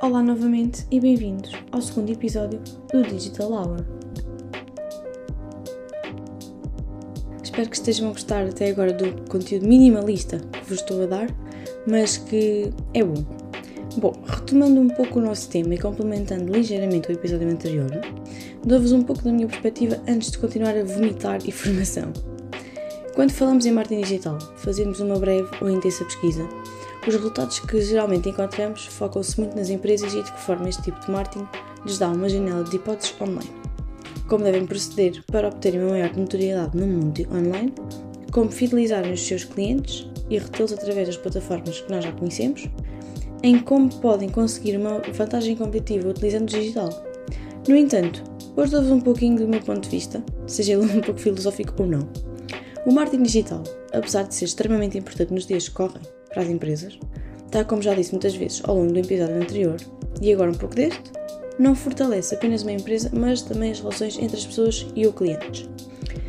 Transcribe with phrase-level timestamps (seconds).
[0.00, 2.60] Olá novamente e bem-vindos ao segundo episódio
[2.92, 3.84] do Digital Hour.
[7.42, 11.26] Espero que estejam a gostar até agora do conteúdo minimalista que vos estou a dar,
[11.84, 13.24] mas que é bom.
[13.96, 17.90] Bom, retomando um pouco o nosso tema e complementando ligeiramente o episódio anterior,
[18.64, 22.12] dou-vos um pouco da minha perspectiva antes de continuar a vomitar informação.
[23.16, 26.48] Quando falamos em marketing digital, fazemos uma breve ou intensa pesquisa
[27.06, 31.00] os resultados que geralmente encontramos focam-se muito nas empresas e de que forma este tipo
[31.00, 31.46] de marketing
[31.84, 33.50] lhes dá uma janela de hipóteses online.
[34.28, 37.72] Como devem proceder para obterem uma maior notoriedade no mundo online,
[38.30, 42.68] como fidelizarem os seus clientes e retê-los através das plataformas que nós já conhecemos,
[43.42, 46.90] em como podem conseguir uma vantagem competitiva utilizando o digital.
[47.66, 48.22] No entanto,
[48.56, 51.88] hoje dou-vos um pouquinho do meu ponto de vista, seja ele um pouco filosófico ou
[51.88, 52.08] não.
[52.84, 53.62] O marketing digital,
[53.92, 56.02] apesar de ser extremamente importante nos dias que correm,
[56.38, 56.96] para as empresas,
[57.50, 59.76] tal como já disse muitas vezes ao longo do episódio anterior,
[60.22, 61.02] e agora um pouco deste,
[61.58, 65.68] não fortalece apenas uma empresa, mas também as relações entre as pessoas e os clientes.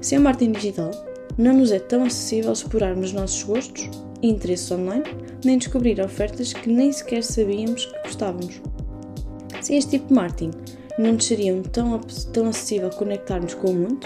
[0.00, 0.90] Sem o marketing digital,
[1.38, 3.88] não nos é tão acessível explorarmos os nossos gostos
[4.20, 5.04] e interesses online,
[5.44, 8.60] nem descobrir ofertas que nem sequer sabíamos que gostávamos.
[9.60, 10.50] Sem este tipo de marketing,
[10.98, 12.00] não nos seria tão,
[12.32, 14.00] tão acessível conectarmos com o mundo,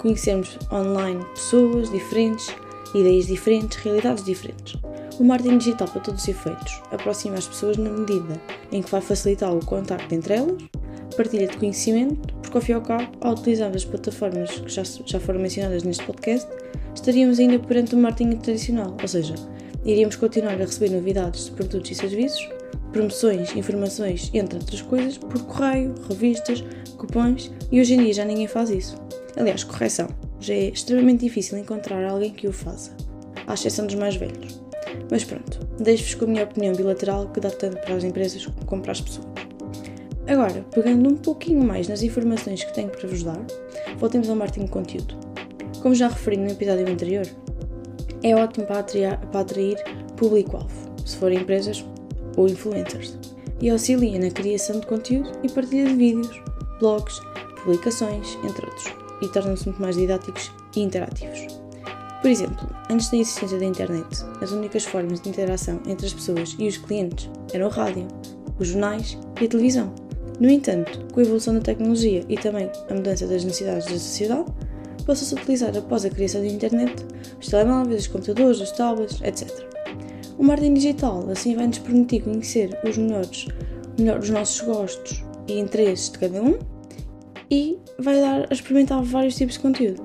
[0.00, 2.52] conhecermos online pessoas diferentes,
[2.94, 4.80] ideias diferentes, realidades diferentes.
[5.18, 9.00] O marketing digital, para todos os efeitos, aproxima as pessoas na medida em que vai
[9.00, 10.62] facilitar o contacto entre elas,
[11.16, 14.82] partilha de conhecimento, porque ao fim e ao cabo, ao utilizarmos as plataformas que já,
[14.84, 16.46] já foram mencionadas neste podcast,
[16.94, 19.34] estaríamos ainda perante o marketing tradicional, ou seja,
[19.84, 22.46] iríamos continuar a receber novidades de produtos e serviços,
[22.92, 26.62] promoções, informações, entre outras coisas, por correio, revistas,
[26.96, 28.96] cupons e hoje em dia já ninguém faz isso.
[29.36, 30.08] Aliás, correção,
[30.40, 32.96] já é extremamente difícil encontrar alguém que o faça,
[33.46, 34.60] à exceção dos mais velhos.
[35.10, 38.82] Mas pronto, deixo-vos com a minha opinião bilateral que dá tanto para as empresas como
[38.82, 39.26] para as pessoas.
[40.26, 43.40] Agora, pegando um pouquinho mais nas informações que tenho para vos dar,
[43.98, 45.16] voltemos ao marketing de conteúdo.
[45.80, 47.26] Como já referi no episódio anterior,
[48.22, 49.76] é ótimo para atrair, para atrair
[50.16, 51.84] público-alvo, se forem empresas
[52.36, 53.16] ou influencers,
[53.60, 56.42] e auxilia na criação de conteúdo e partilha de vídeos,
[56.80, 57.20] blogs,
[57.62, 61.46] publicações, entre outros, e tornam-se muito mais didáticos e interativos.
[62.20, 66.56] Por exemplo, antes da existência da internet, as únicas formas de interação entre as pessoas
[66.58, 68.08] e os clientes eram o rádio,
[68.58, 69.92] os jornais e a televisão.
[70.40, 74.52] No entanto, com a evolução da tecnologia e também a mudança das necessidades da sociedade,
[75.06, 77.06] passou-se a utilizar após a criação da internet
[77.40, 79.48] os telemóveis, os computadores, os tablets, etc.
[80.36, 83.46] O marketing digital assim vai nos permitir conhecer os melhores,
[83.98, 86.58] melhor, os nossos gostos e interesses de cada um
[87.50, 90.02] e vai dar a experimentar vários tipos de conteúdo.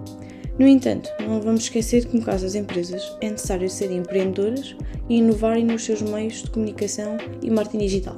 [0.59, 4.75] No entanto, não vamos esquecer que, no caso das empresas, é necessário serem empreendedoras
[5.09, 8.15] e inovarem nos seus meios de comunicação e marketing digital,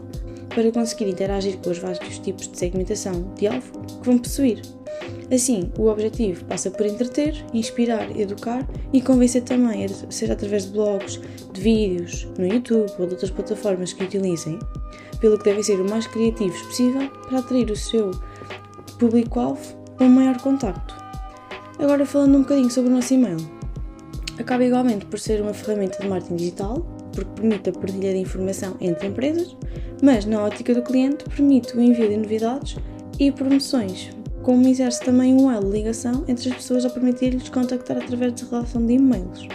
[0.49, 4.61] para conseguir interagir com os vários tipos de segmentação de alvo que vão possuir.
[5.33, 11.19] Assim, o objetivo passa por entreter, inspirar, educar e convencer também, seja através de blogs,
[11.53, 14.59] de vídeos, no YouTube ou de outras plataformas que utilizem,
[15.19, 18.11] pelo que devem ser o mais criativos possível para atrair o seu
[18.97, 20.95] público-alvo um maior contacto.
[21.79, 23.37] Agora falando um bocadinho sobre o nosso e-mail.
[24.39, 28.75] Acaba igualmente por ser uma ferramenta de marketing digital, porque permite a partilha de informação
[28.81, 29.55] entre empresas,
[30.01, 32.75] mas na ótica do cliente permite o envio de novidades
[33.19, 34.09] e promoções,
[34.41, 38.45] como exerce também um elo de ligação entre as pessoas a permitir-lhes contactar através de
[38.45, 39.47] relação de e-mails.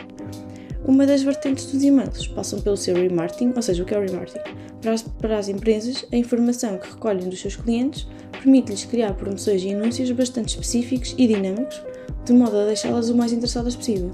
[0.87, 4.01] Uma das vertentes dos e-mails passam pelo seu remarketing, ou seja, o que é o
[4.01, 4.68] remarketing?
[4.81, 9.63] Para as, para as empresas, a informação que recolhem dos seus clientes permite-lhes criar promoções
[9.63, 11.83] e anúncios bastante específicos e dinâmicos
[12.25, 14.11] de modo a deixá-las o mais interessadas possível.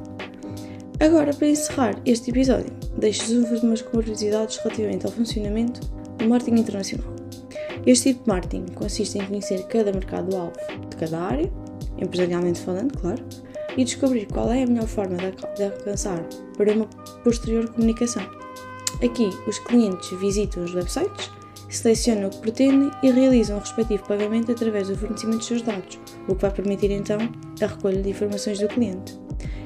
[1.00, 5.80] Agora, para encerrar este episódio, deixo-vos umas curiosidades relativamente ao funcionamento
[6.18, 7.14] do marketing internacional.
[7.84, 10.56] Este tipo de marketing consiste em conhecer cada mercado-alvo
[10.88, 11.52] de cada área,
[11.98, 13.22] empresarialmente falando, claro,
[13.76, 15.16] e descobrir qual é a melhor forma
[15.56, 16.24] de alcançar
[16.56, 16.86] para uma
[17.24, 18.43] posterior comunicação.
[19.02, 21.30] Aqui, os clientes visitam os websites
[21.74, 25.98] selecionam o que pretendem e realizam o respectivo pagamento através do fornecimento dos seus dados,
[26.28, 27.18] o que vai permitir então
[27.60, 29.18] a recolha de informações do cliente.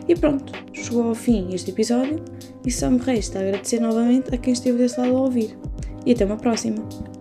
[0.08, 2.22] E pronto, chegou ao fim este episódio
[2.66, 5.56] e só me resta agradecer novamente a quem esteve desse lado a ouvir.
[6.06, 7.17] E até uma próxima!